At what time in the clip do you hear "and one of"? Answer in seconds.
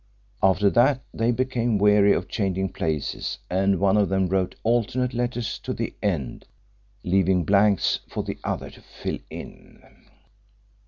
3.51-4.09